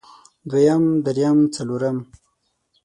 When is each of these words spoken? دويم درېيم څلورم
دويم 0.49 0.83
درېيم 1.05 1.39
څلورم 1.55 1.97